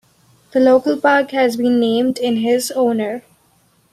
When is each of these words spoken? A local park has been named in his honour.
A 0.55 0.59
local 0.59 0.99
park 0.99 1.29
has 1.29 1.55
been 1.57 1.79
named 1.79 2.17
in 2.17 2.37
his 2.37 2.71
honour. 2.71 3.21